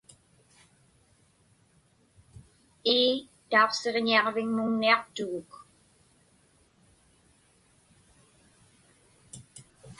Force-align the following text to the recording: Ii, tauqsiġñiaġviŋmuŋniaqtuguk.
Ii, 2.95 3.13
tauqsiġñiaġviŋmuŋniaqtuguk. 3.49 5.51